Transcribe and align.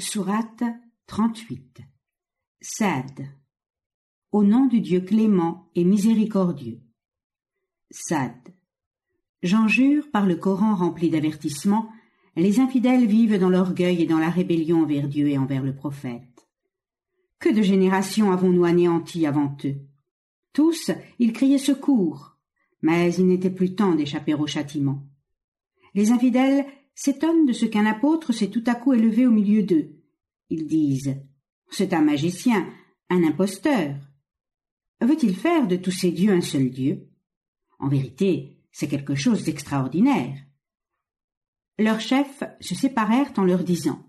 Sourate 0.00 0.62
38 1.08 1.80
Sad 2.60 3.26
Au 4.30 4.44
nom 4.44 4.66
du 4.66 4.80
Dieu 4.80 5.00
clément 5.00 5.72
et 5.74 5.82
miséricordieux. 5.82 6.80
Sad 7.90 8.54
J'en 9.42 9.66
jure 9.66 10.08
par 10.12 10.24
le 10.24 10.36
Coran 10.36 10.76
rempli 10.76 11.10
d'avertissements, 11.10 11.90
les 12.36 12.60
infidèles 12.60 13.06
vivent 13.06 13.40
dans 13.40 13.50
l'orgueil 13.50 14.00
et 14.00 14.06
dans 14.06 14.20
la 14.20 14.30
rébellion 14.30 14.82
envers 14.82 15.08
Dieu 15.08 15.26
et 15.30 15.36
envers 15.36 15.64
le 15.64 15.74
prophète. 15.74 16.46
Que 17.40 17.48
de 17.48 17.62
générations 17.62 18.30
avons-nous 18.30 18.66
anéanties 18.66 19.26
avant 19.26 19.56
eux? 19.64 19.78
Tous, 20.52 20.92
ils 21.18 21.32
criaient 21.32 21.58
secours, 21.58 22.36
mais 22.82 23.12
il 23.14 23.26
n'était 23.26 23.50
plus 23.50 23.74
temps 23.74 23.96
d'échapper 23.96 24.34
au 24.34 24.46
châtiment. 24.46 25.02
Les 25.94 26.12
infidèles 26.12 26.66
s'étonnent 26.98 27.46
de 27.46 27.52
ce 27.52 27.64
qu'un 27.64 27.86
apôtre 27.86 28.32
s'est 28.32 28.50
tout 28.50 28.64
à 28.66 28.74
coup 28.74 28.92
élevé 28.92 29.24
au 29.24 29.30
milieu 29.30 29.62
d'eux. 29.62 30.02
Ils 30.50 30.66
disent 30.66 31.14
C'est 31.70 31.92
un 31.92 32.02
magicien, 32.02 32.68
un 33.08 33.22
imposteur. 33.22 33.94
Veut-il 35.00 35.36
faire 35.36 35.68
de 35.68 35.76
tous 35.76 35.92
ces 35.92 36.10
dieux 36.10 36.32
un 36.32 36.40
seul 36.40 36.70
Dieu? 36.70 37.08
En 37.78 37.86
vérité, 37.86 38.58
c'est 38.72 38.88
quelque 38.88 39.14
chose 39.14 39.44
d'extraordinaire. 39.44 40.34
Leurs 41.78 42.00
chefs 42.00 42.42
se 42.60 42.74
séparèrent 42.74 43.32
en 43.36 43.44
leur 43.44 43.62
disant 43.62 44.04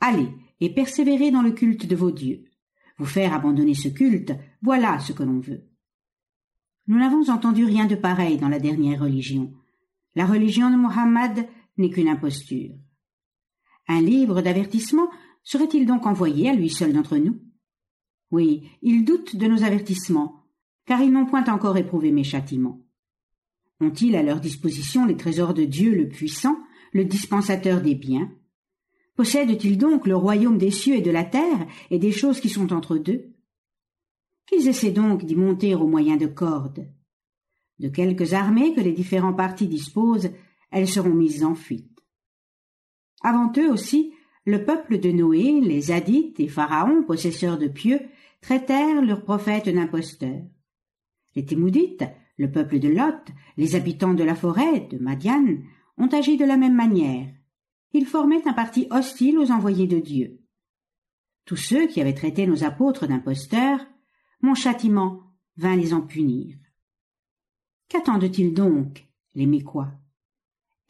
Allez 0.00 0.28
et 0.58 0.74
persévérez 0.74 1.30
dans 1.30 1.42
le 1.42 1.52
culte 1.52 1.86
de 1.86 1.94
vos 1.94 2.10
dieux. 2.10 2.46
Vous 2.98 3.06
faire 3.06 3.32
abandonner 3.32 3.74
ce 3.74 3.88
culte, 3.88 4.32
voilà 4.60 4.98
ce 4.98 5.12
que 5.12 5.22
l'on 5.22 5.38
veut. 5.38 5.68
Nous 6.88 6.98
n'avons 6.98 7.30
entendu 7.30 7.64
rien 7.64 7.86
de 7.86 7.94
pareil 7.94 8.38
dans 8.38 8.48
la 8.48 8.58
dernière 8.58 9.02
religion. 9.02 9.54
La 10.16 10.26
religion 10.26 10.68
de 10.70 10.76
Mohammed 10.76 11.48
n'est 11.76 11.90
qu'une 11.90 12.08
imposture. 12.08 12.74
Un 13.88 14.00
livre 14.00 14.40
d'avertissement 14.40 15.10
serait-il 15.42 15.86
donc 15.86 16.06
envoyé 16.06 16.48
à 16.48 16.54
lui 16.54 16.70
seul 16.70 16.92
d'entre 16.92 17.16
nous? 17.16 17.40
Oui, 18.30 18.68
ils 18.82 19.04
doutent 19.04 19.36
de 19.36 19.46
nos 19.46 19.62
avertissements, 19.62 20.44
car 20.86 21.00
ils 21.02 21.12
n'ont 21.12 21.26
point 21.26 21.44
encore 21.44 21.76
éprouvé 21.76 22.10
mes 22.10 22.24
châtiments. 22.24 22.80
Ont-ils 23.80 24.16
à 24.16 24.22
leur 24.22 24.40
disposition 24.40 25.04
les 25.04 25.16
trésors 25.16 25.54
de 25.54 25.64
Dieu 25.64 25.94
le 25.94 26.08
puissant, 26.08 26.56
le 26.92 27.04
dispensateur 27.04 27.82
des 27.82 27.94
biens? 27.94 28.32
Possèdent-ils 29.16 29.78
donc 29.78 30.06
le 30.06 30.16
royaume 30.16 30.58
des 30.58 30.70
cieux 30.70 30.96
et 30.96 31.02
de 31.02 31.10
la 31.10 31.24
terre 31.24 31.66
et 31.90 31.98
des 31.98 32.12
choses 32.12 32.40
qui 32.40 32.48
sont 32.48 32.72
entre 32.72 32.96
deux? 32.96 33.32
Qu'ils 34.46 34.68
essaient 34.68 34.90
donc 34.90 35.24
d'y 35.24 35.36
monter 35.36 35.74
au 35.74 35.86
moyen 35.86 36.16
de 36.16 36.26
cordes. 36.26 36.88
De 37.78 37.88
quelques 37.88 38.34
armées 38.34 38.74
que 38.74 38.80
les 38.80 38.92
différents 38.92 39.34
partis 39.34 39.68
disposent, 39.68 40.30
elles 40.74 40.88
seront 40.88 41.14
mises 41.14 41.44
en 41.44 41.54
fuite. 41.54 42.02
Avant 43.22 43.50
eux 43.56 43.70
aussi, 43.70 44.12
le 44.44 44.64
peuple 44.64 44.98
de 44.98 45.10
Noé, 45.10 45.60
les 45.60 45.92
Hadithes 45.92 46.40
et 46.40 46.48
Pharaon, 46.48 47.04
possesseurs 47.04 47.58
de 47.58 47.68
pieux, 47.68 48.00
traitèrent 48.40 49.00
leurs 49.00 49.22
prophètes 49.22 49.68
d'imposteurs. 49.68 50.42
Les 51.36 51.46
Témoudites, 51.46 52.04
le 52.36 52.50
peuple 52.50 52.80
de 52.80 52.88
Lot, 52.88 53.30
les 53.56 53.76
habitants 53.76 54.14
de 54.14 54.24
la 54.24 54.34
forêt, 54.34 54.80
de 54.80 54.98
Madian, 54.98 55.46
ont 55.96 56.08
agi 56.08 56.36
de 56.36 56.44
la 56.44 56.56
même 56.56 56.74
manière. 56.74 57.28
Ils 57.92 58.06
formaient 58.06 58.46
un 58.48 58.52
parti 58.52 58.88
hostile 58.90 59.38
aux 59.38 59.52
envoyés 59.52 59.86
de 59.86 60.00
Dieu. 60.00 60.40
Tous 61.44 61.56
ceux 61.56 61.86
qui 61.86 62.00
avaient 62.00 62.14
traité 62.14 62.48
nos 62.48 62.64
apôtres 62.64 63.06
d'imposteurs, 63.06 63.86
mon 64.40 64.54
châtiment 64.54 65.22
vint 65.56 65.76
les 65.76 65.94
en 65.94 66.00
punir. 66.00 66.56
Qu'attendent-ils 67.88 68.52
donc, 68.52 69.06
les 69.36 69.46
Mécois? 69.46 69.92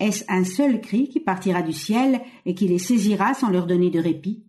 Est-ce 0.01 0.25
un 0.29 0.45
seul 0.45 0.81
cri 0.81 1.09
qui 1.09 1.21
partira 1.21 1.63
du 1.63 1.73
ciel 1.73 2.21
et 2.47 2.55
qui 2.55 2.67
les 2.67 2.79
saisira 2.79 3.35
sans 3.35 3.51
leur 3.51 3.67
donner 3.67 3.91
de 3.91 4.01
répit? 4.01 4.45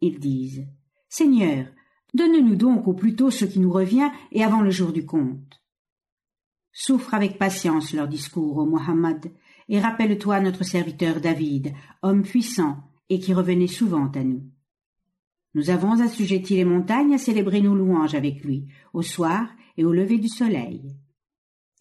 Ils 0.00 0.18
disent 0.18 0.66
Seigneur, 1.08 1.66
donne-nous 2.14 2.56
donc 2.56 2.88
au 2.88 2.94
plus 2.94 3.14
tôt 3.14 3.30
ce 3.30 3.44
qui 3.44 3.60
nous 3.60 3.72
revient 3.72 4.10
et 4.32 4.42
avant 4.42 4.60
le 4.60 4.70
jour 4.70 4.92
du 4.92 5.06
compte. 5.06 5.62
Souffre 6.72 7.14
avec 7.14 7.38
patience 7.38 7.92
leur 7.92 8.08
discours, 8.08 8.58
ô 8.58 8.66
Mohammed, 8.66 9.32
et 9.68 9.80
rappelle-toi 9.80 10.40
notre 10.40 10.64
serviteur 10.64 11.20
David, 11.20 11.72
homme 12.02 12.22
puissant 12.22 12.78
et 13.08 13.20
qui 13.20 13.34
revenait 13.34 13.66
souvent 13.66 14.10
à 14.14 14.22
nous. 14.22 14.42
Nous 15.54 15.70
avons 15.70 16.00
assujetti 16.00 16.56
les 16.56 16.64
montagnes 16.64 17.14
à 17.14 17.18
célébrer 17.18 17.60
nos 17.60 17.74
louanges 17.74 18.14
avec 18.14 18.44
lui, 18.44 18.68
au 18.92 19.02
soir 19.02 19.48
et 19.76 19.84
au 19.84 19.92
lever 19.92 20.18
du 20.18 20.28
soleil. 20.28 20.94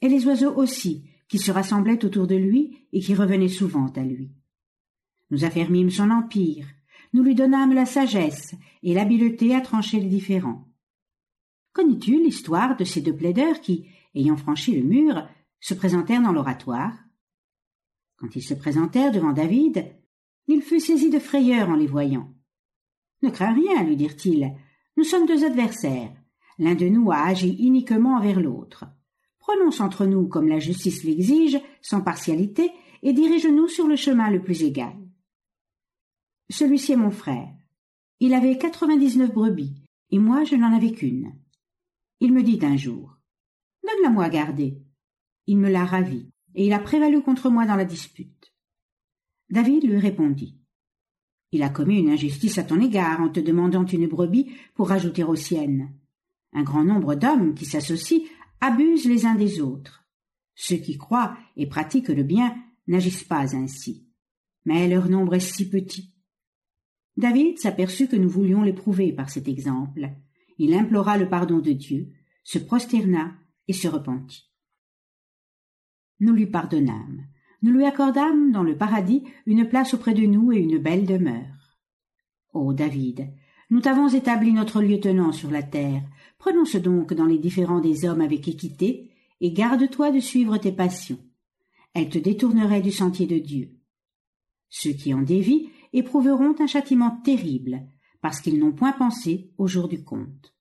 Et 0.02 0.10
les 0.10 0.26
oiseaux 0.26 0.54
aussi, 0.56 1.07
qui 1.28 1.40
se 1.40 1.52
rassemblaient 1.52 2.04
autour 2.06 2.28
de 2.28 2.36
lui 2.36 2.88
et 2.94 3.00
qui 3.00 3.16
revenaient 3.16 3.48
souvent 3.48 3.88
à 3.88 4.02
lui. 4.02 4.32
Nous 5.30 5.44
affermîmes 5.44 5.90
son 5.90 6.10
empire, 6.10 6.66
nous 7.14 7.24
lui 7.24 7.36
donnâmes 7.36 7.74
la 7.74 7.86
sagesse 7.86 8.56
et 8.84 8.94
l'habileté 8.94 9.56
à 9.56 9.62
trancher 9.62 10.00
les 10.00 10.10
différends. 10.10 10.68
Connais-tu 11.74 12.24
l'histoire 12.24 12.76
de 12.76 12.84
ces 12.84 13.02
deux 13.02 13.16
plaideurs 13.16 13.62
qui, 13.62 13.88
ayant 14.16 14.38
franchi 14.38 14.76
le 14.76 14.84
mur, 14.88 15.28
se 15.60 15.74
présentèrent 15.74 16.22
dans 16.22 16.32
l'oratoire? 16.32 16.94
Quand 18.18 18.36
ils 18.36 18.44
se 18.44 18.54
présentèrent 18.54 19.12
devant 19.12 19.34
David, 19.34 19.86
il 20.48 20.62
fut 20.62 20.80
saisi 20.80 21.10
de 21.10 21.20
frayeur 21.20 21.70
en 21.70 21.76
les 21.76 21.88
voyant. 21.88 22.34
Ne 23.22 23.30
crains 23.30 23.54
rien, 23.54 23.84
lui 23.84 23.96
dirent-ils, 23.96 24.56
nous 24.96 25.04
sommes 25.04 25.28
deux 25.28 25.46
adversaires. 25.46 26.16
L'un 26.58 26.74
de 26.74 26.88
nous 26.88 27.12
a 27.12 27.18
agi 27.18 27.50
iniquement 27.50 28.16
envers 28.16 28.40
l'autre. 28.40 28.86
Prononce 29.48 29.80
entre 29.80 30.06
nous 30.06 30.28
comme 30.28 30.50
la 30.50 30.60
justice 30.60 31.06
l'exige, 31.06 31.58
sans 31.82 32.02
partialité, 32.02 32.70
et 33.02 33.14
dirige-nous 33.14 33.70
sur 33.70 33.88
le 33.88 33.96
chemin 33.96 34.30
le 34.30 34.44
plus 34.44 34.62
égal. 34.64 34.94
Celui-ci 36.50 36.92
est 36.92 36.98
mon 36.98 37.12
frère. 37.12 37.48
Il 38.20 38.34
avait 38.34 38.58
quatre-vingt-dix-neuf 38.58 39.32
brebis, 39.32 39.74
et 40.10 40.20
moi 40.20 40.44
je 40.44 40.58
n'en 40.58 40.76
avais 40.76 40.92
qu'une. 40.92 41.32
Il 42.20 42.34
me 42.34 42.44
dit 42.44 42.60
un 42.62 42.76
jour 42.76 43.16
Donne-la-moi 43.84 44.26
à 44.26 44.30
garder. 44.30 44.82
Il 45.46 45.60
me 45.60 45.70
l'a 45.70 45.86
ravi, 45.86 46.30
et 46.54 46.66
il 46.66 46.74
a 46.74 46.80
prévalu 46.80 47.22
contre 47.22 47.50
moi 47.50 47.66
dans 47.66 47.78
la 47.78 47.86
dispute. 47.86 48.54
David 49.50 49.86
lui 49.86 49.98
répondit 49.98 50.58
Il 51.54 51.64
a 51.64 51.70
commis 51.70 52.00
une 52.00 52.10
injustice 52.10 52.58
à 52.58 52.64
ton 52.64 52.82
égard 52.82 53.22
en 53.22 53.30
te 53.30 53.40
demandant 53.40 53.86
une 53.86 54.08
brebis 54.08 54.52
pour 54.76 54.92
ajouter 54.92 55.24
aux 55.24 55.38
siennes. 55.38 55.94
Un 56.52 56.64
grand 56.64 56.84
nombre 56.84 57.16
d'hommes 57.16 57.54
qui 57.54 57.64
s'associent 57.64 58.24
abusent 58.62 59.08
les 59.08 59.26
uns 59.26 59.36
des 59.36 59.62
autres. 59.62 60.06
Ceux 60.56 60.78
qui 60.78 60.98
croient 60.98 61.38
et 61.56 61.68
pratiquent 61.68 62.10
le 62.10 62.24
bien 62.24 62.56
n'agissent 62.88 63.24
pas 63.24 63.56
ainsi. 63.56 64.08
Mais 64.66 64.88
leur 64.88 65.10
nombre 65.10 65.36
est 65.36 65.40
si 65.40 65.70
petit. 65.70 66.14
David 67.16 67.60
s'aperçut 67.60 68.08
que 68.08 68.16
nous 68.16 68.30
voulions 68.30 68.64
l'éprouver 68.64 69.12
par 69.12 69.30
cet 69.30 69.48
exemple. 69.48 70.10
Il 70.58 70.74
implora 70.74 71.18
le 71.18 71.30
pardon 71.30 71.60
de 71.60 71.72
Dieu, 71.72 72.12
se 72.44 72.60
prosterna 72.60 73.36
et 73.68 73.74
se 73.74 73.88
repentit. 73.88 74.52
Nous 76.20 76.34
lui 76.34 76.48
pardonnâmes. 76.48 77.26
Nous 77.62 77.72
lui 77.72 77.86
accordâmes 77.86 78.52
dans 78.52 78.64
le 78.64 78.78
paradis 78.78 79.24
une 79.46 79.68
place 79.68 79.94
auprès 79.94 80.14
de 80.14 80.26
nous 80.26 80.52
et 80.52 80.58
une 80.58 80.78
belle 80.78 81.06
demeure. 81.06 81.78
Ô 82.54 82.74
David, 82.74 83.30
nous 83.70 83.82
t'avons 83.82 84.08
établi 84.08 84.54
notre 84.54 84.82
lieutenant 84.82 85.32
sur 85.32 85.52
la 85.52 85.64
terre. 85.64 86.04
Prononce 86.38 86.76
donc 86.76 87.14
dans 87.14 87.26
les 87.26 87.40
différends 87.40 87.80
des 87.80 88.06
hommes 88.06 88.22
avec 88.22 88.48
équité, 88.48 89.12
et 89.42 89.52
garde-toi 89.52 90.12
de 90.12 90.20
suivre 90.20 90.58
tes 90.58 90.72
passions. 90.72 91.20
Elles 91.94 92.10
te 92.10 92.18
détourneraient 92.18 92.82
du 92.82 92.92
sentier 92.92 93.28
de 93.28 93.38
Dieu. 93.38 93.72
Ceux 94.70 94.92
qui 94.92 95.14
en 95.14 95.22
dévient 95.22 95.70
éprouveront 95.94 96.56
un 96.60 96.68
châtiment 96.68 97.22
terrible, 97.24 97.82
parce 98.22 98.42
qu'ils 98.42 98.60
n'ont 98.60 98.72
point 98.72 98.94
pensé 98.94 99.52
au 99.58 99.68
jour 99.68 99.88
du 99.88 100.04
compte. 100.04 100.54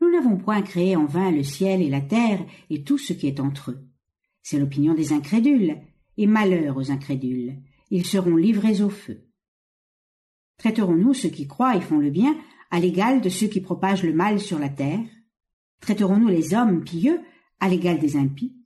Nous 0.00 0.10
n'avons 0.10 0.36
point 0.36 0.62
créé 0.62 0.96
en 0.96 1.06
vain 1.06 1.30
le 1.30 1.42
ciel 1.42 1.80
et 1.80 1.88
la 1.88 2.00
terre 2.00 2.44
et 2.70 2.82
tout 2.82 2.98
ce 2.98 3.12
qui 3.12 3.26
est 3.26 3.40
entre 3.40 3.70
eux. 3.70 3.88
C'est 4.42 4.58
l'opinion 4.58 4.94
des 4.94 5.12
incrédules, 5.12 5.78
et 6.16 6.26
malheur 6.26 6.76
aux 6.76 6.90
incrédules. 6.90 7.56
Ils 7.90 8.06
seront 8.06 8.36
livrés 8.36 8.82
au 8.82 8.90
feu. 8.90 9.26
Traiterons-nous 10.58 11.14
ceux 11.14 11.28
qui 11.28 11.46
croient 11.46 11.76
et 11.76 11.80
font 11.80 11.98
le 11.98 12.10
bien 12.10 12.36
à 12.72 12.80
l'égal 12.80 13.20
de 13.20 13.28
ceux 13.28 13.48
qui 13.48 13.60
propagent 13.60 14.02
le 14.02 14.14
mal 14.14 14.40
sur 14.40 14.58
la 14.58 14.70
terre 14.70 15.06
Traiterons-nous 15.80 16.28
les 16.28 16.54
hommes 16.54 16.82
pieux 16.84 17.20
à 17.60 17.68
l'égal 17.68 17.98
des 17.98 18.16
impies? 18.16 18.56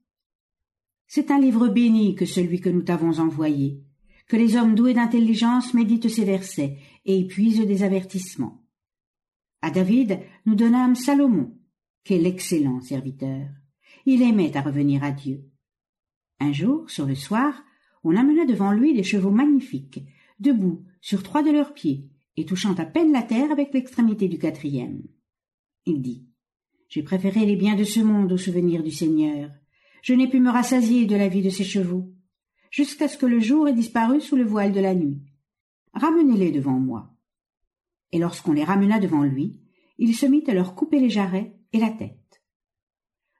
C'est 1.08 1.30
un 1.30 1.40
livre 1.40 1.68
béni 1.68 2.14
que 2.14 2.24
celui 2.24 2.60
que 2.60 2.68
nous 2.68 2.82
t'avons 2.82 3.18
envoyé, 3.18 3.82
que 4.28 4.36
les 4.36 4.56
hommes 4.56 4.74
doués 4.74 4.94
d'intelligence 4.94 5.74
méditent 5.74 6.08
ces 6.08 6.24
versets 6.24 6.78
et 7.04 7.16
y 7.16 7.26
puisent 7.26 7.66
des 7.66 7.82
avertissements. 7.82 8.62
À 9.60 9.70
David, 9.70 10.20
nous 10.44 10.54
donnâmes 10.54 10.94
Salomon. 10.94 11.56
Quel 12.04 12.26
excellent 12.26 12.80
serviteur. 12.80 13.48
Il 14.04 14.22
aimait 14.22 14.56
à 14.56 14.60
revenir 14.60 15.02
à 15.02 15.10
Dieu. 15.10 15.50
Un 16.38 16.52
jour, 16.52 16.88
sur 16.90 17.06
le 17.06 17.16
soir, 17.16 17.64
on 18.04 18.14
amena 18.14 18.44
devant 18.44 18.70
lui 18.70 18.94
des 18.94 19.02
chevaux 19.02 19.30
magnifiques, 19.32 20.04
debout 20.38 20.84
sur 21.00 21.24
trois 21.24 21.42
de 21.42 21.50
leurs 21.50 21.74
pieds, 21.74 22.08
et 22.36 22.44
touchant 22.44 22.74
à 22.74 22.84
peine 22.84 23.12
la 23.12 23.22
terre 23.22 23.50
avec 23.50 23.72
l'extrémité 23.72 24.28
du 24.28 24.38
quatrième. 24.38 25.02
Il 25.86 26.02
dit 26.02 26.26
J'ai 26.88 27.02
préféré 27.02 27.46
les 27.46 27.56
biens 27.56 27.76
de 27.76 27.84
ce 27.84 28.00
monde 28.00 28.32
au 28.32 28.36
souvenir 28.36 28.82
du 28.82 28.90
Seigneur. 28.90 29.50
Je 30.02 30.14
n'ai 30.14 30.28
pu 30.28 30.40
me 30.40 30.50
rassasier 30.50 31.06
de 31.06 31.16
la 31.16 31.28
vie 31.28 31.42
de 31.42 31.50
ces 31.50 31.64
chevaux, 31.64 32.12
jusqu'à 32.70 33.08
ce 33.08 33.16
que 33.16 33.26
le 33.26 33.40
jour 33.40 33.68
ait 33.68 33.74
disparu 33.74 34.20
sous 34.20 34.36
le 34.36 34.44
voile 34.44 34.72
de 34.72 34.80
la 34.80 34.94
nuit. 34.94 35.22
Ramenez-les 35.94 36.52
devant 36.52 36.78
moi. 36.78 37.14
Et 38.12 38.18
lorsqu'on 38.18 38.52
les 38.52 38.64
ramena 38.64 38.98
devant 38.98 39.22
lui, 39.22 39.60
il 39.98 40.14
se 40.14 40.26
mit 40.26 40.44
à 40.46 40.54
leur 40.54 40.74
couper 40.74 41.00
les 41.00 41.10
jarrets 41.10 41.56
et 41.72 41.78
la 41.78 41.90
tête. 41.90 42.42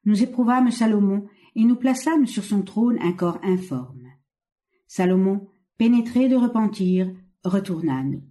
Nous 0.05 0.23
éprouvâmes 0.23 0.71
Salomon 0.71 1.27
et 1.55 1.65
nous 1.65 1.77
plaçâmes 1.77 2.27
sur 2.27 2.45
son 2.45 2.63
trône 2.63 2.99
un 3.01 3.13
corps 3.13 3.41
informe. 3.43 4.09
Salomon, 4.87 5.49
pénétré 5.79 6.29
de 6.29 6.37
repentir, 6.37 7.13
retourna 7.45 8.03
nous. 8.05 8.23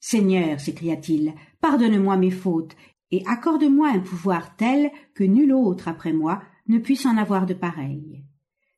Seigneur, 0.00 0.58
s'écria-t-il, 0.58 1.34
pardonne-moi 1.60 2.16
mes 2.16 2.30
fautes 2.30 2.74
et 3.10 3.22
accorde-moi 3.26 3.90
un 3.90 4.00
pouvoir 4.00 4.56
tel 4.56 4.90
que 5.14 5.24
nul 5.24 5.52
autre 5.52 5.88
après 5.88 6.12
moi 6.12 6.42
ne 6.68 6.78
puisse 6.78 7.04
en 7.06 7.16
avoir 7.16 7.46
de 7.46 7.54
pareil. 7.54 8.24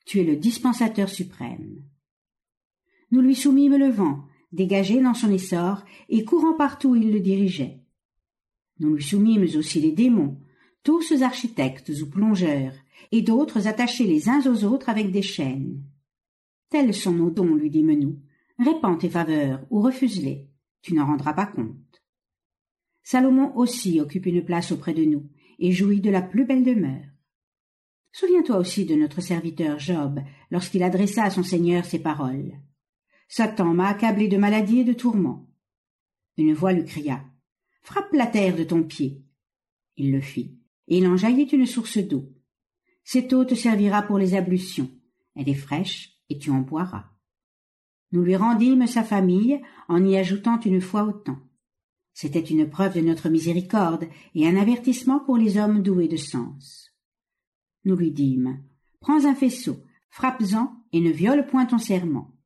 Tu 0.05 0.19
es 0.19 0.25
le 0.25 0.37
dispensateur 0.37 1.09
suprême. 1.09 1.83
Nous 3.13 3.21
lui 3.21 3.37
soumîmes 3.37 3.77
le 3.77 3.91
vent, 3.91 4.25
dégagé 4.51 5.01
dans 5.01 5.15
son 5.15 5.31
essor 5.31 5.85
et 6.09 6.25
courant 6.25 6.55
partout 6.55 6.91
où 6.91 6.97
il 6.97 7.13
le 7.13 7.21
dirigeait. 7.21 7.81
Nous 8.81 8.95
lui 8.95 9.03
soumîmes 9.03 9.47
aussi 9.57 9.81
les 9.81 9.93
démons, 9.93 10.39
tous 10.83 11.23
architectes 11.23 11.93
ou 12.01 12.11
plongeurs, 12.11 12.75
et 13.13 13.23
d'autres 13.23 13.69
attachés 13.69 14.07
les 14.07 14.29
uns 14.29 14.41
aux 14.51 14.65
autres 14.65 14.89
avec 14.89 15.13
des 15.13 15.23
chaînes. 15.23 15.83
Tels 16.71 16.95
sont 16.95 17.13
nos 17.13 17.31
dons, 17.31 17.55
lui 17.55 17.71
dîmes-nous. 17.71 18.19
Répands 18.59 18.97
tes 18.97 19.11
faveurs 19.11 19.65
ou 19.71 19.81
refuse-les. 19.81 20.49
Tu 20.83 20.95
n'en 20.95 21.07
rendras 21.07 21.33
pas 21.33 21.47
compte. 21.47 22.03
Salomon 23.03 23.57
aussi 23.57 24.01
occupe 24.01 24.27
une 24.27 24.45
place 24.45 24.73
auprès 24.73 24.95
de 24.95 25.05
nous 25.05 25.29
et 25.59 25.73
jouit 25.73 26.01
de 26.01 26.11
la 26.11 26.23
plus 26.23 26.45
belle 26.45 26.65
demeure. 26.65 27.07
Souviens-toi 28.13 28.59
aussi 28.59 28.85
de 28.85 28.95
notre 28.95 29.21
serviteur 29.21 29.79
Job 29.79 30.21
lorsqu'il 30.51 30.83
adressa 30.83 31.25
à 31.25 31.31
son 31.31 31.43
Seigneur 31.43 31.85
ces 31.85 31.99
paroles. 31.99 32.53
Satan 33.29 33.73
m'a 33.73 33.89
accablé 33.89 34.29
de 34.29 34.37
maladie 34.37 34.81
et 34.81 34.85
de 34.85 34.93
tourments. 34.93 35.49
Une 36.37 36.53
voix 36.53 36.73
lui 36.73 36.85
cria. 36.85 37.25
Frappe 37.83 38.13
la 38.13 38.27
terre 38.27 38.57
de 38.57 38.65
ton 38.65 38.83
pied. 38.83 39.23
Il 39.97 40.13
le 40.13 40.21
fit, 40.21 40.59
et 40.89 40.99
il 40.99 41.07
en 41.07 41.17
jaillit 41.17 41.45
une 41.45 41.67
source 41.67 41.99
d'eau. 41.99 42.31
Cette 43.05 43.33
eau 43.33 43.45
te 43.45 43.55
servira 43.55 44.03
pour 44.03 44.19
les 44.19 44.35
ablutions. 44.35 44.91
Elle 45.35 45.49
est 45.49 45.55
fraîche, 45.55 46.19
et 46.29 46.39
tu 46.39 46.51
en 46.51 46.61
boiras. 46.61 47.12
Nous 48.13 48.23
lui 48.23 48.37
rendîmes 48.37 48.87
sa 48.87 49.03
famille 49.03 49.61
en 49.89 50.05
y 50.05 50.17
ajoutant 50.17 50.61
une 50.61 50.81
fois 50.81 51.05
autant. 51.05 51.39
C'était 52.13 52.41
une 52.41 52.69
preuve 52.69 52.95
de 52.95 53.01
notre 53.01 53.31
miséricorde 53.31 54.07
et 54.35 54.47
un 54.47 54.57
avertissement 54.57 55.21
pour 55.21 55.39
les 55.39 55.57
hommes 55.57 55.83
doués 55.83 56.09
de 56.09 56.19
sens. 56.19 56.93
Nous 57.85 57.97
lui 57.97 58.11
dîmes 58.11 58.63
Prends 59.01 59.25
un 59.25 59.35
faisceau, 59.35 59.79
frappe-en 60.11 60.73
et 60.93 61.01
ne 61.01 61.11
viole 61.11 61.47
point 61.47 61.67
ton 61.67 61.79
serment. 61.79 62.37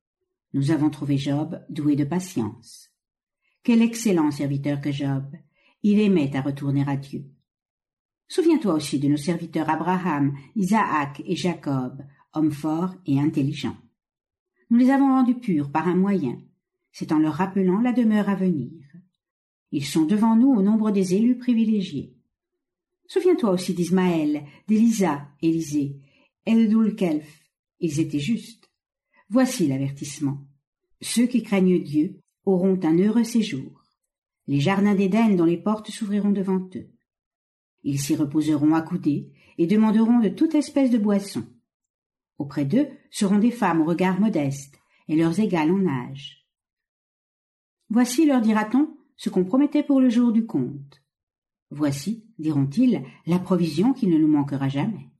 Nous 0.55 0.71
avons 0.71 0.89
trouvé 0.89 1.19
Job 1.19 1.61
doué 1.69 1.97
de 1.97 2.05
patience. 2.05 2.91
Quel 3.63 3.83
excellent 3.83 4.31
serviteur 4.31 4.81
que 4.81 4.93
Job. 4.93 5.25
Il 5.83 6.01
aimait 6.01 6.35
à 6.37 6.41
retourner 6.41 6.85
à 6.87 6.97
Dieu. 6.97 7.27
Souviens-toi 8.29 8.75
aussi 8.75 8.99
de 8.99 9.09
nos 9.09 9.17
serviteurs 9.17 9.69
Abraham, 9.69 10.37
Isaac 10.55 11.23
et 11.27 11.37
Jacob, 11.37 12.03
hommes 12.33 12.53
forts 12.53 12.95
et 13.07 13.21
intelligents. 13.21 13.77
Nous 14.71 14.79
les 14.79 14.91
avons 14.91 15.09
rendus 15.09 15.39
purs 15.39 15.71
par 15.71 15.87
un 15.87 15.95
moyen, 15.95 16.39
c'est 16.93 17.13
en 17.13 17.19
leur 17.19 17.35
rappelant 17.35 17.81
la 17.81 17.93
demeure 17.93 18.29
à 18.29 18.35
venir. 18.35 18.71
Ils 19.71 19.85
sont 19.85 20.05
devant 20.05 20.37
nous 20.37 20.51
au 20.51 20.63
nombre 20.63 20.91
des 20.91 21.15
élus 21.15 21.39
privilégiés. 21.39 22.15
Souviens-toi 23.09 23.51
aussi 23.51 23.75
d'Ismaël, 23.75 24.45
d'Élisa, 24.67 25.29
Élisée, 25.41 26.01
Kelf. 26.97 27.43
Ils 27.81 28.01
étaient 28.01 28.19
justes. 28.19 28.71
Voici 29.29 29.67
l'avertissement. 29.67 30.39
Ceux 31.01 31.27
qui 31.27 31.43
craignent 31.43 31.83
Dieu 31.83 32.21
auront 32.45 32.81
un 32.83 32.99
heureux 32.99 33.25
séjour. 33.25 33.85
Les 34.47 34.61
jardins 34.61 34.95
d'Éden 34.95 35.37
dont 35.37 35.45
les 35.45 35.59
portes 35.59 35.91
s'ouvriront 35.91 36.31
devant 36.31 36.69
eux. 36.75 36.89
Ils 37.83 38.01
s'y 38.01 38.17
reposeront 38.17 38.75
accoudés 38.75 39.31
et 39.59 39.67
demanderont 39.67 40.21
de 40.21 40.29
toute 40.29 40.55
espèce 40.55 40.91
de 40.91 40.99
boisson. 40.99 41.45
Auprès 42.39 42.65
d'eux 42.65 42.89
seront 43.11 43.39
des 43.39 43.51
femmes 43.51 43.81
au 43.81 43.85
regard 43.85 44.21
modeste 44.21 44.79
et 45.09 45.17
leurs 45.17 45.41
égales 45.41 45.73
en 45.73 45.87
âge. 45.87 46.47
Voici, 47.89 48.27
leur 48.27 48.41
dira-t-on, 48.41 48.97
ce 49.17 49.31
qu'on 49.31 49.45
promettait 49.45 49.83
pour 49.83 50.01
le 50.01 50.11
jour 50.11 50.33
du 50.33 50.45
compte. 50.45 51.03
Voici, 51.71 52.25
diront-ils, 52.39 53.03
la 53.27 53.39
provision 53.39 53.93
qui 53.93 54.07
ne 54.07 54.19
nous 54.19 54.29
manquera 54.29 54.69
jamais. 54.69 55.11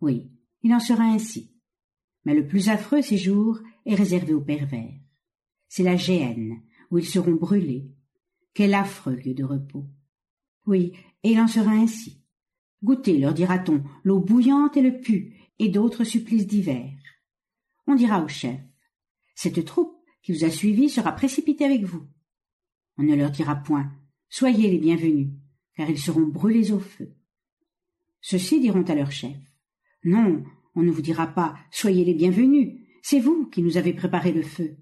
Oui, 0.00 0.30
il 0.62 0.74
en 0.74 0.80
sera 0.80 1.04
ainsi. 1.04 1.52
Mais 2.24 2.34
le 2.34 2.46
plus 2.46 2.68
affreux 2.68 3.02
séjour 3.02 3.60
est 3.86 3.94
réservé 3.94 4.34
aux 4.34 4.40
pervers. 4.40 4.98
C'est 5.68 5.82
la 5.82 5.96
géhenne, 5.96 6.60
où 6.90 6.98
ils 6.98 7.06
seront 7.06 7.34
brûlés. 7.34 7.90
Quel 8.54 8.74
affreux 8.74 9.14
lieu 9.14 9.34
de 9.34 9.44
repos. 9.44 9.86
Oui, 10.66 10.92
et 11.22 11.32
il 11.32 11.40
en 11.40 11.46
sera 11.46 11.70
ainsi. 11.70 12.22
Goûtez, 12.84 13.18
leur 13.18 13.32
dira-t-on, 13.32 13.82
l'eau 14.04 14.20
bouillante 14.20 14.76
et 14.76 14.82
le 14.82 15.00
pu, 15.00 15.36
et 15.62 15.68
d'autres 15.68 16.04
supplices 16.04 16.46
divers. 16.46 16.98
On 17.86 17.94
dira 17.94 18.22
au 18.22 18.28
chef, 18.28 18.60
cette 19.36 19.64
troupe 19.64 19.96
qui 20.22 20.32
vous 20.32 20.44
a 20.44 20.50
suivi 20.50 20.88
sera 20.90 21.12
précipitée 21.12 21.64
avec 21.64 21.84
vous. 21.84 22.06
On 22.98 23.04
ne 23.04 23.14
leur 23.14 23.30
dira 23.30 23.54
point, 23.54 23.92
soyez 24.28 24.68
les 24.68 24.78
bienvenus, 24.78 25.28
car 25.76 25.88
ils 25.88 26.00
seront 26.00 26.26
brûlés 26.26 26.72
au 26.72 26.80
feu. 26.80 27.14
Ceux-ci 28.20 28.60
diront 28.60 28.82
à 28.82 28.94
leur 28.96 29.12
chef, 29.12 29.36
non, 30.04 30.42
on 30.74 30.82
ne 30.82 30.90
vous 30.90 31.02
dira 31.02 31.28
pas, 31.28 31.56
soyez 31.70 32.04
les 32.04 32.14
bienvenus, 32.14 32.80
c'est 33.02 33.20
vous 33.20 33.46
qui 33.46 33.62
nous 33.62 33.76
avez 33.76 33.92
préparé 33.92 34.32
le 34.32 34.42
feu. 34.42 34.76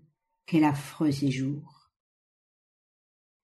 Quel 0.46 0.64
affreux 0.64 1.12
séjour. 1.12 1.90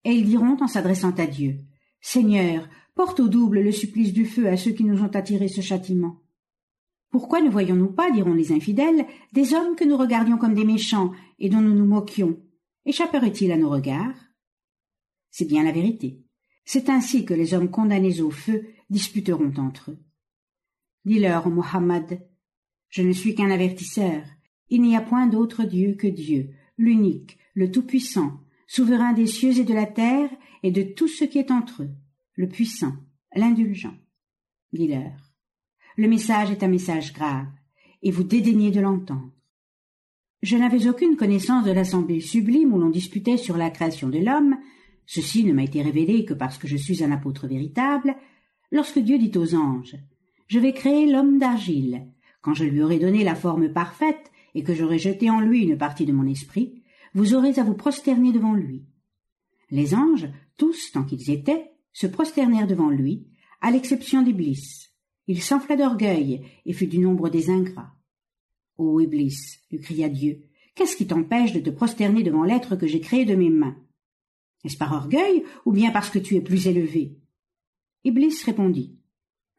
Et 0.04 0.12
ils 0.12 0.26
diront 0.26 0.56
en 0.60 0.68
s'adressant 0.68 1.12
à 1.12 1.26
Dieu, 1.26 1.58
Seigneur, 2.00 2.66
porte 2.94 3.20
au 3.20 3.28
double 3.28 3.60
le 3.60 3.72
supplice 3.72 4.14
du 4.14 4.24
feu 4.24 4.48
à 4.48 4.56
ceux 4.56 4.72
qui 4.72 4.84
nous 4.84 5.02
ont 5.02 5.14
attiré 5.14 5.48
ce 5.48 5.60
châtiment. 5.60 6.22
Pourquoi 7.16 7.40
ne 7.40 7.48
voyons-nous 7.48 7.92
pas, 7.92 8.10
diront 8.10 8.34
les 8.34 8.52
infidèles, 8.52 9.06
des 9.32 9.54
hommes 9.54 9.74
que 9.74 9.84
nous 9.84 9.96
regardions 9.96 10.36
comme 10.36 10.52
des 10.52 10.66
méchants 10.66 11.12
et 11.38 11.48
dont 11.48 11.62
nous 11.62 11.72
nous 11.72 11.86
moquions? 11.86 12.38
Échapperait-il 12.84 13.50
à 13.52 13.56
nos 13.56 13.70
regards? 13.70 14.18
C'est 15.30 15.46
bien 15.46 15.64
la 15.64 15.72
vérité. 15.72 16.20
C'est 16.66 16.90
ainsi 16.90 17.24
que 17.24 17.32
les 17.32 17.54
hommes 17.54 17.70
condamnés 17.70 18.20
au 18.20 18.30
feu 18.30 18.66
disputeront 18.90 19.54
entre 19.56 19.92
eux. 19.92 19.98
Dis-leur, 21.06 21.48
Mohammed, 21.48 22.20
je 22.90 23.00
ne 23.00 23.12
suis 23.12 23.34
qu'un 23.34 23.50
avertisseur. 23.50 24.22
Il 24.68 24.82
n'y 24.82 24.94
a 24.94 25.00
point 25.00 25.26
d'autre 25.26 25.64
Dieu 25.64 25.94
que 25.94 26.08
Dieu, 26.08 26.50
l'unique, 26.76 27.38
le 27.54 27.70
Tout-Puissant, 27.70 28.40
souverain 28.66 29.14
des 29.14 29.26
cieux 29.26 29.58
et 29.58 29.64
de 29.64 29.72
la 29.72 29.86
terre 29.86 30.28
et 30.62 30.70
de 30.70 30.82
tout 30.82 31.08
ce 31.08 31.24
qui 31.24 31.38
est 31.38 31.50
entre 31.50 31.84
eux, 31.84 31.94
le 32.34 32.46
puissant, 32.46 32.92
l'indulgent. 33.34 33.96
Dis-leur, 34.74 35.25
le 35.96 36.08
message 36.08 36.50
est 36.50 36.62
un 36.62 36.68
message 36.68 37.12
grave, 37.14 37.46
et 38.02 38.10
vous 38.10 38.22
dédaignez 38.22 38.70
de 38.70 38.80
l'entendre. 38.80 39.32
Je 40.42 40.56
n'avais 40.56 40.88
aucune 40.88 41.16
connaissance 41.16 41.64
de 41.64 41.70
l'assemblée 41.70 42.20
sublime 42.20 42.74
où 42.74 42.78
l'on 42.78 42.90
disputait 42.90 43.38
sur 43.38 43.56
la 43.56 43.70
création 43.70 44.08
de 44.08 44.18
l'homme, 44.18 44.56
ceci 45.06 45.44
ne 45.44 45.54
m'a 45.54 45.64
été 45.64 45.80
révélé 45.80 46.26
que 46.26 46.34
parce 46.34 46.58
que 46.58 46.68
je 46.68 46.76
suis 46.76 47.02
un 47.02 47.12
apôtre 47.12 47.46
véritable, 47.46 48.14
lorsque 48.70 48.98
Dieu 48.98 49.18
dit 49.18 49.32
aux 49.38 49.54
anges, 49.54 49.96
Je 50.48 50.58
vais 50.58 50.74
créer 50.74 51.06
l'homme 51.10 51.38
d'argile. 51.38 52.06
Quand 52.42 52.54
je 52.54 52.64
lui 52.64 52.82
aurai 52.82 52.98
donné 52.98 53.24
la 53.24 53.34
forme 53.34 53.72
parfaite 53.72 54.30
et 54.54 54.62
que 54.62 54.74
j'aurai 54.74 54.98
jeté 54.98 55.30
en 55.30 55.40
lui 55.40 55.62
une 55.62 55.78
partie 55.78 56.06
de 56.06 56.12
mon 56.12 56.26
esprit, 56.26 56.82
vous 57.14 57.34
aurez 57.34 57.58
à 57.58 57.64
vous 57.64 57.74
prosterner 57.74 58.32
devant 58.32 58.54
lui. 58.54 58.84
Les 59.70 59.94
anges, 59.94 60.28
tous 60.58 60.92
tant 60.92 61.04
qu'ils 61.04 61.30
étaient, 61.30 61.70
se 61.92 62.06
prosternèrent 62.06 62.66
devant 62.66 62.90
lui, 62.90 63.26
à 63.62 63.70
l'exception 63.70 64.22
d'Iblis. 64.22 64.90
Il 65.28 65.42
s'enfla 65.42 65.76
d'orgueil 65.76 66.42
et 66.64 66.72
fut 66.72 66.86
du 66.86 66.98
nombre 66.98 67.28
des 67.28 67.50
ingrats. 67.50 67.92
Ô 68.78 69.00
Iblis, 69.00 69.58
lui 69.70 69.80
cria 69.80 70.08
Dieu, 70.08 70.44
qu'est-ce 70.74 70.96
qui 70.96 71.06
t'empêche 71.06 71.52
de 71.52 71.60
te 71.60 71.70
prosterner 71.70 72.22
devant 72.22 72.44
l'être 72.44 72.76
que 72.76 72.86
j'ai 72.86 73.00
créé 73.00 73.24
de 73.24 73.34
mes 73.34 73.50
mains? 73.50 73.76
Est-ce 74.64 74.76
par 74.76 74.92
orgueil 74.92 75.44
ou 75.64 75.72
bien 75.72 75.90
parce 75.90 76.10
que 76.10 76.18
tu 76.18 76.36
es 76.36 76.40
plus 76.40 76.66
élevé? 76.66 77.18
Iblis 78.04 78.42
répondit 78.44 78.96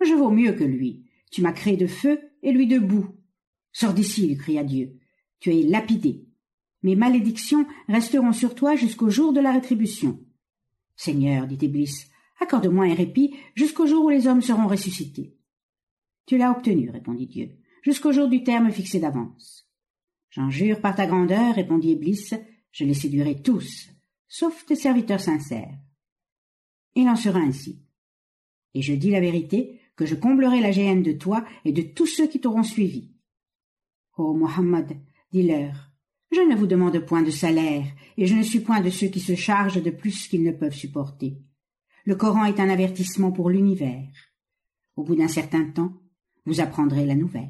Je 0.02 0.14
vaux 0.14 0.32
mieux 0.32 0.54
que 0.54 0.64
lui. 0.64 1.04
Tu 1.32 1.42
m'as 1.42 1.52
créé 1.52 1.76
de 1.76 1.88
feu 1.88 2.20
et 2.44 2.52
lui 2.52 2.68
de 2.68 2.80
boue. 2.80 3.08
Sors 3.74 3.94
d'ici, 3.94 4.28
lui 4.28 4.38
cria 4.38 4.64
Dieu. 4.64 4.98
Tu 5.40 5.54
es 5.54 5.64
lapidé. 5.64 6.26
Mes 6.84 6.96
malédictions 6.96 7.66
resteront 7.90 8.32
sur 8.32 8.56
toi 8.56 8.76
jusqu'au 8.76 9.10
jour 9.10 9.34
de 9.34 9.42
la 9.42 9.52
rétribution. 9.52 10.20
Seigneur, 10.96 11.48
dit 11.48 11.58
Iblis, 11.62 12.06
accorde-moi 12.40 12.86
un 12.86 12.94
répit 12.94 13.36
jusqu'au 13.56 13.86
jour 13.86 14.06
où 14.06 14.10
les 14.10 14.28
hommes 14.28 14.42
seront 14.42 14.68
ressuscités. 14.68 15.37
Tu 16.28 16.38
l'as 16.38 16.52
obtenu, 16.52 16.90
répondit 16.90 17.26
Dieu, 17.26 17.50
jusqu'au 17.82 18.12
jour 18.12 18.28
du 18.28 18.44
terme 18.44 18.70
fixé 18.70 19.00
d'avance. 19.00 19.66
J'en 20.30 20.50
jure 20.50 20.82
par 20.82 20.94
ta 20.94 21.08
grandeur, 21.08 21.56
répondit 21.56 21.92
Iblis, 21.92 22.32
je 22.72 22.84
les 22.84 22.94
séduirai 22.94 23.42
tous, 23.42 23.90
sauf 24.28 24.66
tes 24.66 24.76
serviteurs 24.76 25.22
sincères. 25.22 25.80
Il 26.96 27.08
en 27.08 27.16
sera 27.16 27.40
ainsi. 27.40 27.82
Et 28.74 28.82
je 28.82 28.94
dis 28.94 29.10
la 29.10 29.22
vérité, 29.22 29.80
que 29.96 30.06
je 30.06 30.16
comblerai 30.16 30.60
la 30.60 30.72
géhenne 30.72 31.02
de 31.02 31.14
toi 31.14 31.46
et 31.64 31.72
de 31.72 31.82
tous 31.82 32.06
ceux 32.06 32.28
qui 32.28 32.42
t'auront 32.42 32.64
suivi. 32.64 33.14
Ô 34.18 34.34
Mohammed, 34.34 34.98
dis-leur, 35.32 35.92
Je 36.32 36.42
ne 36.42 36.56
vous 36.56 36.68
demande 36.68 37.00
point 37.00 37.22
de 37.22 37.32
salaire, 37.32 37.86
et 38.18 38.28
je 38.28 38.36
ne 38.36 38.44
suis 38.44 38.60
point 38.60 38.82
de 38.82 38.90
ceux 38.90 39.08
qui 39.08 39.22
se 39.22 39.36
chargent 39.36 39.82
de 39.82 39.92
plus 39.92 40.28
qu'ils 40.28 40.44
ne 40.44 40.52
peuvent 40.52 40.76
supporter. 40.76 41.42
Le 42.04 42.16
Coran 42.16 42.44
est 42.44 42.60
un 42.60 42.70
avertissement 42.70 43.32
pour 43.32 43.50
l'univers. 43.50 44.12
Au 44.98 45.04
bout 45.04 45.16
d'un 45.16 45.30
certain 45.30 45.66
temps, 45.72 45.94
vous 46.48 46.62
apprendrez 46.62 47.06
la 47.06 47.16
nouvelle. 47.16 47.50